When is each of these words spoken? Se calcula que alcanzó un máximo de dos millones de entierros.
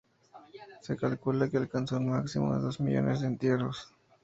Se 0.81 0.97
calcula 0.97 1.47
que 1.47 1.57
alcanzó 1.57 1.97
un 1.97 2.09
máximo 2.09 2.55
de 2.55 2.61
dos 2.63 2.79
millones 2.79 3.21
de 3.21 3.27
entierros. 3.27 3.93